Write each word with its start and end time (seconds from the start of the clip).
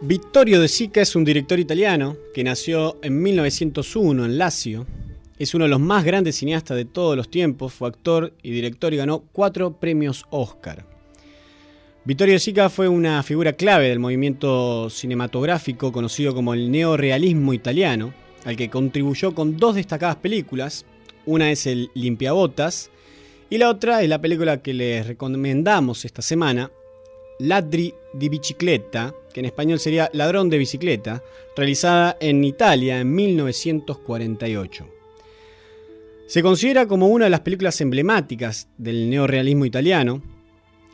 Vittorio 0.00 0.60
De 0.60 0.68
Sica 0.68 1.00
es 1.00 1.16
un 1.16 1.24
director 1.24 1.58
italiano 1.58 2.16
que 2.32 2.44
nació 2.44 2.98
en 3.02 3.20
1901 3.20 4.26
en 4.26 4.38
Lazio. 4.38 4.86
Es 5.40 5.54
uno 5.54 5.64
de 5.64 5.70
los 5.70 5.80
más 5.80 6.04
grandes 6.04 6.36
cineastas 6.36 6.76
de 6.76 6.84
todos 6.84 7.16
los 7.16 7.28
tiempos, 7.28 7.72
fue 7.72 7.88
actor 7.88 8.32
y 8.40 8.52
director 8.52 8.94
y 8.94 8.96
ganó 8.96 9.24
cuatro 9.32 9.80
premios 9.80 10.24
Oscar. 10.30 10.84
Vittorio 12.04 12.34
De 12.34 12.38
Sica 12.38 12.70
fue 12.70 12.86
una 12.86 13.24
figura 13.24 13.54
clave 13.54 13.88
del 13.88 13.98
movimiento 13.98 14.88
cinematográfico 14.88 15.90
conocido 15.90 16.32
como 16.32 16.54
el 16.54 16.70
neorealismo 16.70 17.52
italiano, 17.52 18.14
al 18.44 18.56
que 18.56 18.70
contribuyó 18.70 19.34
con 19.34 19.56
dos 19.56 19.74
destacadas 19.74 20.16
películas. 20.16 20.86
Una 21.26 21.50
es 21.50 21.66
el 21.66 21.90
Limpiabotas 21.94 22.92
y 23.50 23.58
la 23.58 23.68
otra 23.68 24.00
es 24.04 24.08
la 24.08 24.20
película 24.20 24.62
que 24.62 24.74
les 24.74 25.08
recomendamos 25.08 26.04
esta 26.04 26.22
semana, 26.22 26.70
Ladri 27.38 27.94
di 28.12 28.28
Bicicletta, 28.28 29.14
que 29.32 29.40
en 29.40 29.46
español 29.46 29.78
sería 29.78 30.10
Ladrón 30.12 30.50
de 30.50 30.58
Bicicleta, 30.58 31.22
realizada 31.56 32.16
en 32.20 32.42
Italia 32.44 33.00
en 33.00 33.14
1948. 33.14 34.86
Se 36.26 36.42
considera 36.42 36.86
como 36.86 37.08
una 37.08 37.24
de 37.24 37.30
las 37.30 37.40
películas 37.40 37.80
emblemáticas 37.80 38.68
del 38.76 39.08
neorealismo 39.08 39.64
italiano. 39.64 40.22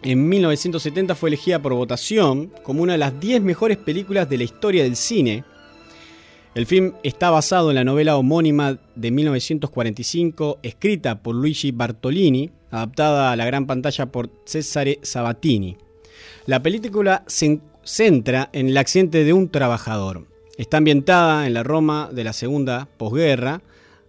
En 0.02 0.28
1970 0.28 1.14
fue 1.14 1.30
elegida 1.30 1.60
por 1.60 1.74
votación 1.74 2.52
como 2.62 2.82
una 2.82 2.92
de 2.92 2.98
las 2.98 3.18
10 3.18 3.42
mejores 3.42 3.78
películas 3.78 4.28
de 4.28 4.38
la 4.38 4.44
historia 4.44 4.84
del 4.84 4.96
cine. 4.96 5.44
El 6.54 6.66
film 6.66 6.92
está 7.02 7.30
basado 7.30 7.70
en 7.70 7.76
la 7.76 7.84
novela 7.84 8.16
homónima 8.16 8.78
de 8.94 9.10
1945, 9.10 10.60
escrita 10.62 11.20
por 11.20 11.34
Luigi 11.34 11.72
Bartolini, 11.72 12.52
adaptada 12.70 13.32
a 13.32 13.36
la 13.36 13.44
gran 13.44 13.66
pantalla 13.66 14.06
por 14.06 14.30
Cesare 14.44 15.00
Sabatini. 15.02 15.78
La 16.46 16.62
película 16.62 17.24
se 17.26 17.60
centra 17.84 18.50
en 18.52 18.68
el 18.68 18.76
accidente 18.76 19.24
de 19.24 19.32
un 19.32 19.48
trabajador. 19.48 20.26
Está 20.56 20.78
ambientada 20.78 21.46
en 21.46 21.54
la 21.54 21.62
Roma 21.62 22.10
de 22.12 22.24
la 22.24 22.32
segunda 22.32 22.88
posguerra. 22.96 23.62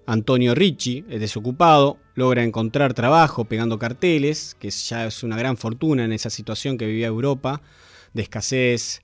Antonio 0.06 0.54
Ricci 0.54 1.04
es 1.10 1.20
desocupado, 1.20 1.98
logra 2.14 2.44
encontrar 2.44 2.94
trabajo 2.94 3.46
pegando 3.46 3.80
carteles, 3.80 4.56
que 4.60 4.70
ya 4.70 5.08
es 5.08 5.24
una 5.24 5.38
gran 5.38 5.58
fortuna 5.58 6.06
en 6.06 6.14
esa 6.14 6.30
situación 6.30 6.78
que 6.78 6.86
vivía 6.86 7.08
Europa 7.08 7.62
de 8.14 8.22
escasez 8.22 9.02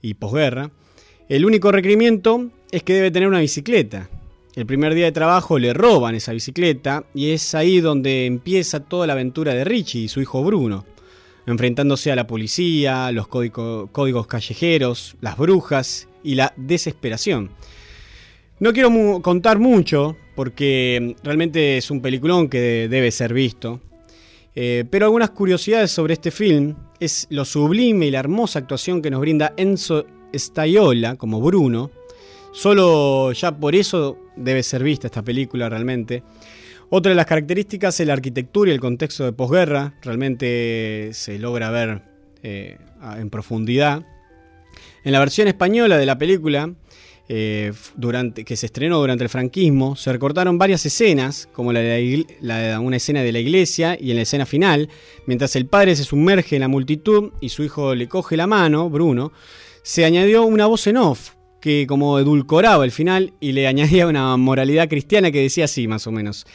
y 0.00 0.14
posguerra. 0.14 0.70
El 1.28 1.44
único 1.44 1.70
requerimiento 1.70 2.50
es 2.70 2.82
que 2.82 2.94
debe 2.94 3.10
tener 3.10 3.28
una 3.28 3.40
bicicleta. 3.40 4.08
El 4.54 4.64
primer 4.64 4.94
día 4.94 5.04
de 5.04 5.12
trabajo 5.12 5.58
le 5.58 5.74
roban 5.74 6.14
esa 6.14 6.32
bicicleta 6.32 7.04
y 7.14 7.30
es 7.30 7.54
ahí 7.54 7.80
donde 7.80 8.24
empieza 8.24 8.80
toda 8.80 9.06
la 9.06 9.12
aventura 9.12 9.52
de 9.52 9.64
Ricci 9.64 10.04
y 10.04 10.08
su 10.08 10.20
hijo 10.20 10.42
Bruno 10.42 10.84
enfrentándose 11.52 12.12
a 12.12 12.16
la 12.16 12.26
policía, 12.26 13.10
los 13.12 13.28
códigos 13.28 14.26
callejeros, 14.26 15.16
las 15.20 15.36
brujas 15.36 16.08
y 16.22 16.34
la 16.34 16.52
desesperación. 16.56 17.50
No 18.60 18.72
quiero 18.72 19.22
contar 19.22 19.58
mucho 19.58 20.16
porque 20.34 21.14
realmente 21.22 21.76
es 21.76 21.90
un 21.90 22.00
peliculón 22.00 22.48
que 22.48 22.88
debe 22.88 23.10
ser 23.10 23.32
visto, 23.32 23.80
eh, 24.54 24.84
pero 24.90 25.06
algunas 25.06 25.30
curiosidades 25.30 25.92
sobre 25.92 26.14
este 26.14 26.32
film 26.32 26.74
es 26.98 27.28
lo 27.30 27.44
sublime 27.44 28.06
y 28.06 28.10
la 28.10 28.18
hermosa 28.18 28.58
actuación 28.58 29.00
que 29.00 29.10
nos 29.10 29.20
brinda 29.20 29.54
Enzo 29.56 30.04
Staiola 30.34 31.14
como 31.14 31.40
Bruno. 31.40 31.92
Solo 32.52 33.30
ya 33.32 33.56
por 33.56 33.76
eso 33.76 34.18
debe 34.34 34.64
ser 34.64 34.82
vista 34.82 35.06
esta 35.06 35.22
película 35.22 35.68
realmente. 35.68 36.24
Otra 36.90 37.10
de 37.10 37.16
las 37.16 37.26
características 37.26 38.00
es 38.00 38.06
la 38.06 38.14
arquitectura 38.14 38.70
y 38.70 38.74
el 38.74 38.80
contexto 38.80 39.24
de 39.24 39.32
posguerra. 39.32 39.94
Realmente 40.02 41.10
se 41.12 41.38
logra 41.38 41.70
ver 41.70 42.02
eh, 42.42 42.78
en 43.18 43.28
profundidad. 43.28 44.06
En 45.04 45.12
la 45.12 45.18
versión 45.18 45.48
española 45.48 45.98
de 45.98 46.06
la 46.06 46.16
película, 46.16 46.72
eh, 47.28 47.74
durante, 47.94 48.42
que 48.42 48.56
se 48.56 48.66
estrenó 48.66 48.98
durante 49.00 49.22
el 49.22 49.28
franquismo, 49.28 49.96
se 49.96 50.10
recortaron 50.10 50.56
varias 50.56 50.86
escenas, 50.86 51.46
como 51.52 51.74
la 51.74 51.80
de, 51.80 52.24
una 52.80 52.96
escena 52.96 53.22
de 53.22 53.32
la 53.32 53.38
iglesia 53.38 53.98
y 54.00 54.10
en 54.10 54.16
la 54.16 54.22
escena 54.22 54.46
final, 54.46 54.88
mientras 55.26 55.56
el 55.56 55.66
padre 55.66 55.94
se 55.94 56.04
sumerge 56.04 56.56
en 56.56 56.60
la 56.60 56.68
multitud 56.68 57.32
y 57.42 57.50
su 57.50 57.64
hijo 57.64 57.94
le 57.94 58.08
coge 58.08 58.38
la 58.38 58.46
mano, 58.46 58.88
Bruno, 58.88 59.32
se 59.82 60.06
añadió 60.06 60.44
una 60.44 60.64
voz 60.64 60.86
en 60.86 60.96
off 60.96 61.37
que 61.60 61.86
como 61.86 62.18
edulcoraba 62.18 62.84
el 62.84 62.92
final 62.92 63.34
y 63.40 63.52
le 63.52 63.66
añadía 63.68 64.06
una 64.06 64.36
moralidad 64.36 64.88
cristiana 64.88 65.30
que 65.30 65.42
decía 65.42 65.64
así, 65.66 65.88
más 65.88 66.06
o 66.06 66.12
menos. 66.12 66.46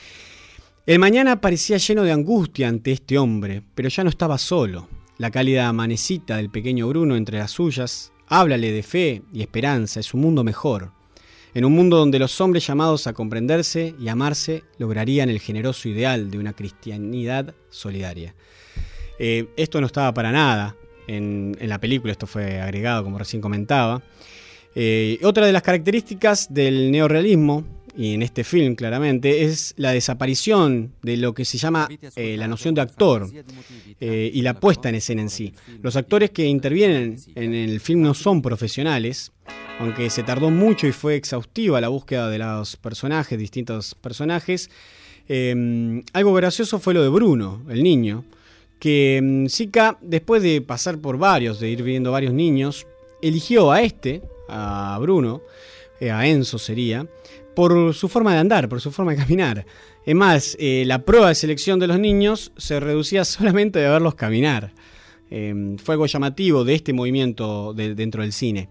El 0.86 1.00
mañana 1.00 1.40
parecía 1.40 1.78
lleno 1.78 2.04
de 2.04 2.12
angustia 2.12 2.68
ante 2.68 2.92
este 2.92 3.18
hombre, 3.18 3.64
pero 3.74 3.90
ya 3.90 4.04
no 4.04 4.10
estaba 4.10 4.38
solo. 4.38 4.90
La 5.18 5.32
cálida 5.32 5.68
amanecita 5.68 6.38
del 6.38 6.50
pequeño 6.50 6.88
Bruno 6.88 7.16
entre 7.16 7.38
las 7.38 7.52
suyas, 7.52 8.12
háblale 8.28 8.72
de 8.72 8.84
fe 8.84 9.22
y 9.32 9.42
esperanza, 9.42 10.00
es 10.00 10.14
un 10.14 10.22
mundo 10.22 10.44
mejor. 10.44 10.92
En 11.54 11.66
un 11.66 11.74
mundo 11.74 11.98
donde 11.98 12.20
los 12.20 12.42
hombres 12.42 12.66
llamados 12.66 13.06
a 13.06 13.14
comprenderse 13.14 13.96
y 14.00 14.08
amarse 14.08 14.64
lograrían 14.80 15.30
el 15.30 15.40
generoso 15.40 15.88
ideal 15.88 16.32
de 16.32 16.40
una 16.40 16.54
cristianidad 16.54 17.54
solidaria. 17.70 18.34
Eh, 19.20 19.48
esto 19.56 19.80
no 19.80 19.88
estaba 19.88 20.14
para 20.14 20.32
nada 20.32 20.76
en, 21.08 21.56
la 21.62 21.80
película, 21.80 22.12
esto 22.12 22.28
fue 22.28 22.60
agregado 22.60 23.04
como 23.04 23.20
recién 23.20 23.42
comentaba. 23.42 24.02
Eh, 24.76 25.20
otra 25.24 25.46
de 25.46 25.54
las 25.54 25.62
características 25.62 26.54
del 26.54 26.92
neorealismo 26.92 27.64
y 27.96 28.14
en 28.16 28.24
este 28.24 28.44
film 28.44 28.76
claramente, 28.76 29.44
es 29.44 29.74
la 29.78 29.92
desaparición 29.92 30.94
de 31.04 31.18
lo 31.18 31.34
que 31.34 31.46
se 31.46 31.58
llama 31.58 31.88
eh, 32.16 32.36
la 32.38 32.48
noción 32.48 32.74
de 32.74 32.82
actor 32.82 33.30
eh, 34.00 34.32
y 34.34 34.42
la 34.42 34.56
puesta 34.56 34.90
en 34.90 34.96
escena 34.96 35.22
en 35.22 35.30
sí. 35.30 35.54
Los 35.82 35.96
actores 35.96 36.32
que 36.32 36.46
intervienen 36.46 37.18
en 37.36 37.54
el 37.54 37.80
film 37.80 38.02
no 38.02 38.14
son 38.14 38.42
profesionales, 38.42 39.32
aunque 39.80 40.10
se 40.10 40.24
tardó 40.24 40.50
mucho 40.50 40.88
y 40.88 40.92
fue 40.92 41.16
exhaustiva 41.16 41.80
la 41.82 41.90
búsqueda 41.90 42.30
de 42.30 42.40
los 42.40 42.78
personajes, 42.78 43.38
distintos 43.38 43.94
personajes. 43.96 44.72
Em, 45.28 46.04
algo 46.14 46.34
gracioso 46.34 46.80
fue 46.80 46.94
lo 46.94 47.04
de 47.04 47.10
Bruno, 47.10 47.64
el 47.70 47.84
niño, 47.84 48.26
que 48.80 49.46
Zika, 49.50 50.00
em, 50.02 50.10
después 50.10 50.42
de 50.42 50.62
pasar 50.62 50.98
por 50.98 51.18
varios, 51.18 51.60
de 51.60 51.70
ir 51.70 51.84
viendo 51.84 52.12
varios 52.12 52.34
niños, 52.34 52.88
eligió 53.28 53.72
a 53.72 53.82
este, 53.82 54.22
a 54.48 54.98
Bruno, 55.02 55.42
eh, 56.00 56.12
a 56.12 56.28
Enzo 56.28 56.60
sería, 56.60 57.08
por 57.56 57.94
su 57.94 58.10
forma 58.10 58.34
de 58.34 58.40
andar, 58.40 58.68
por 58.70 58.82
su 58.82 58.92
forma 58.92 59.14
de 59.14 59.18
caminar. 59.18 59.66
Es 60.06 60.16
más, 60.16 60.58
eh, 60.60 60.84
la 60.86 61.06
prueba 61.06 61.30
de 61.30 61.36
selección 61.36 61.80
de 61.80 61.88
los 61.88 62.00
niños 62.00 62.52
se 62.58 62.80
reducía 62.80 63.26
solamente 63.26 63.86
a 63.86 63.92
verlos 63.92 64.16
caminar. 64.16 64.74
Em, 65.30 65.78
fue 65.78 65.96
algo 65.96 66.06
llamativo 66.06 66.64
de 66.64 66.76
este 66.76 66.94
movimiento 66.94 67.74
dentro 67.74 68.22
del 68.22 68.34
cine. 68.34 68.70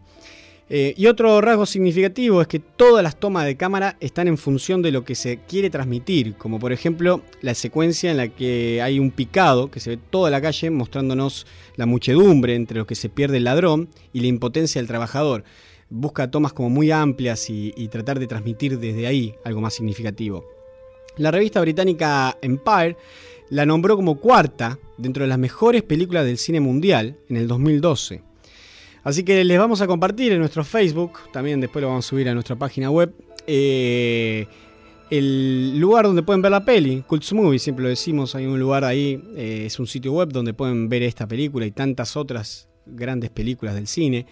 Eh, 0.74 0.94
y 0.96 1.06
otro 1.06 1.38
rasgo 1.42 1.66
significativo 1.66 2.40
es 2.40 2.48
que 2.48 2.58
todas 2.58 3.04
las 3.04 3.20
tomas 3.20 3.44
de 3.44 3.58
cámara 3.58 3.98
están 4.00 4.26
en 4.26 4.38
función 4.38 4.80
de 4.80 4.90
lo 4.90 5.04
que 5.04 5.14
se 5.14 5.40
quiere 5.46 5.68
transmitir, 5.68 6.34
como 6.36 6.58
por 6.58 6.72
ejemplo 6.72 7.20
la 7.42 7.52
secuencia 7.52 8.10
en 8.10 8.16
la 8.16 8.28
que 8.28 8.80
hay 8.80 8.98
un 8.98 9.10
picado 9.10 9.70
que 9.70 9.80
se 9.80 9.90
ve 9.90 9.98
toda 10.08 10.30
la 10.30 10.40
calle 10.40 10.70
mostrándonos 10.70 11.46
la 11.76 11.84
muchedumbre 11.84 12.54
entre 12.54 12.78
los 12.78 12.86
que 12.86 12.94
se 12.94 13.10
pierde 13.10 13.36
el 13.36 13.44
ladrón 13.44 13.90
y 14.14 14.20
la 14.20 14.28
impotencia 14.28 14.80
del 14.80 14.88
trabajador 14.88 15.44
busca 15.90 16.30
tomas 16.30 16.54
como 16.54 16.70
muy 16.70 16.90
amplias 16.90 17.50
y, 17.50 17.72
tratar 17.88 18.18
de 18.18 18.26
transmitir 18.26 18.78
desde 18.78 19.06
ahí 19.06 19.34
algo 19.44 19.60
más 19.60 19.74
significativo. 19.74 20.46
La 21.18 21.30
revista 21.30 21.60
británica 21.60 22.38
Empire 22.40 22.96
la 23.50 23.66
nombró 23.66 23.94
como 23.94 24.18
cuarta 24.18 24.78
dentro 24.96 25.24
de 25.24 25.28
las 25.28 25.38
mejores 25.38 25.82
películas 25.82 26.24
del 26.24 26.38
cine 26.38 26.60
mundial 26.60 27.18
en 27.28 27.36
el 27.36 27.46
2012. 27.46 28.31
Así 29.04 29.24
que 29.24 29.44
les 29.44 29.58
vamos 29.58 29.80
a 29.80 29.86
compartir 29.86 30.32
en 30.32 30.38
nuestro 30.38 30.64
Facebook, 30.64 31.18
también 31.32 31.60
después 31.60 31.82
lo 31.82 31.88
vamos 31.88 32.06
a 32.06 32.08
subir 32.08 32.28
a 32.28 32.34
nuestra 32.34 32.56
página 32.56 32.90
web, 32.90 33.12
eh, 33.46 34.46
el 35.10 35.78
lugar 35.78 36.06
donde 36.06 36.22
pueden 36.22 36.40
ver 36.40 36.52
la 36.52 36.64
peli, 36.64 37.02
Cults 37.06 37.32
Movie, 37.32 37.58
siempre 37.58 37.82
lo 37.82 37.88
decimos, 37.88 38.34
hay 38.34 38.46
un 38.46 38.58
lugar 38.58 38.84
ahí, 38.84 39.22
eh, 39.36 39.64
es 39.66 39.78
un 39.78 39.86
sitio 39.86 40.12
web 40.12 40.30
donde 40.30 40.54
pueden 40.54 40.88
ver 40.88 41.02
esta 41.02 41.26
película 41.26 41.66
y 41.66 41.72
tantas 41.72 42.16
otras 42.16 42.68
grandes 42.86 43.30
películas 43.30 43.74
del 43.74 43.88
cine. 43.88 44.26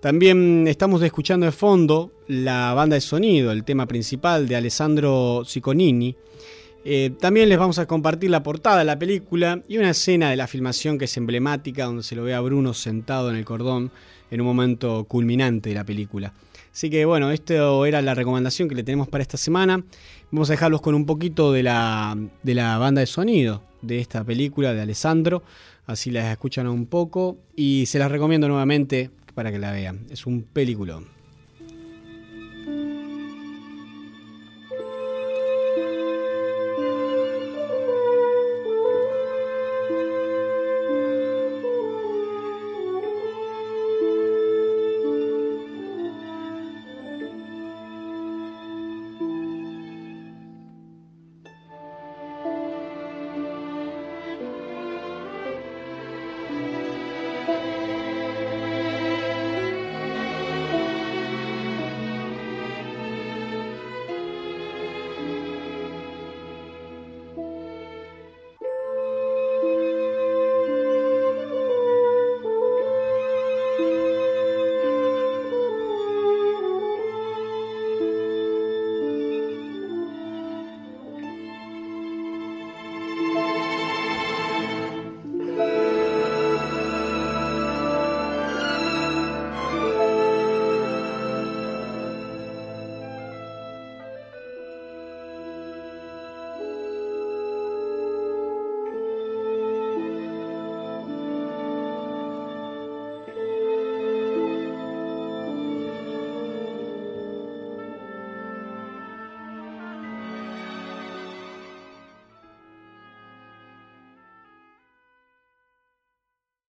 También 0.00 0.66
estamos 0.68 1.02
escuchando 1.02 1.46
de 1.46 1.52
fondo 1.52 2.12
la 2.28 2.72
banda 2.72 2.94
de 2.94 3.00
sonido, 3.00 3.52
el 3.52 3.64
tema 3.64 3.86
principal 3.86 4.48
de 4.48 4.56
Alessandro 4.56 5.42
Cicconini. 5.44 6.16
Eh, 6.84 7.10
también 7.18 7.48
les 7.48 7.58
vamos 7.58 7.78
a 7.78 7.86
compartir 7.86 8.30
la 8.30 8.42
portada 8.42 8.78
de 8.78 8.84
la 8.84 8.98
película 8.98 9.62
y 9.68 9.78
una 9.78 9.90
escena 9.90 10.30
de 10.30 10.36
la 10.36 10.46
filmación 10.46 10.96
que 10.96 11.06
es 11.06 11.16
emblemática, 11.16 11.84
donde 11.84 12.02
se 12.02 12.16
lo 12.16 12.22
ve 12.24 12.34
a 12.34 12.40
Bruno 12.40 12.72
sentado 12.72 13.30
en 13.30 13.36
el 13.36 13.44
cordón 13.44 13.90
en 14.30 14.40
un 14.40 14.46
momento 14.46 15.04
culminante 15.04 15.70
de 15.70 15.74
la 15.74 15.84
película. 15.84 16.32
Así 16.72 16.90
que 16.90 17.04
bueno, 17.04 17.30
esto 17.30 17.84
era 17.86 18.00
la 18.02 18.14
recomendación 18.14 18.68
que 18.68 18.74
le 18.74 18.84
tenemos 18.84 19.08
para 19.08 19.22
esta 19.22 19.36
semana. 19.36 19.82
Vamos 20.30 20.48
a 20.50 20.52
dejarlos 20.52 20.80
con 20.80 20.94
un 20.94 21.06
poquito 21.06 21.52
de 21.52 21.62
la, 21.62 22.16
de 22.42 22.54
la 22.54 22.78
banda 22.78 23.00
de 23.00 23.06
sonido 23.06 23.62
de 23.82 23.98
esta 23.98 24.22
película 24.24 24.72
de 24.72 24.82
Alessandro. 24.82 25.42
Así 25.86 26.10
las 26.10 26.30
escuchan 26.30 26.68
un 26.68 26.86
poco 26.86 27.38
y 27.56 27.86
se 27.86 27.98
las 27.98 28.10
recomiendo 28.10 28.46
nuevamente 28.46 29.10
para 29.34 29.50
que 29.50 29.58
la 29.58 29.72
vean. 29.72 30.06
Es 30.10 30.26
un 30.26 30.42
peliculón. 30.42 31.17